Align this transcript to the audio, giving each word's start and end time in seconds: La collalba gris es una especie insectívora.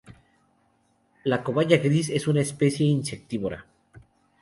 La 1.25 1.39
collalba 1.43 1.77
gris 1.83 2.09
es 2.09 2.27
una 2.27 2.41
especie 2.41 2.87
insectívora. 2.87 3.67